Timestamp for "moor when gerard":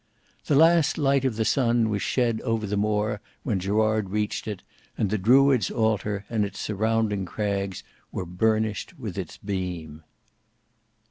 2.75-4.09